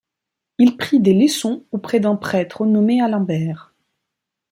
Il 0.57 0.77
prit 0.77 0.99
des 0.99 1.13
leçons 1.13 1.63
auprès 1.71 1.99
d'un 1.99 2.15
prêtre 2.15 2.65
nommé 2.65 3.01
Alambert. 3.01 3.75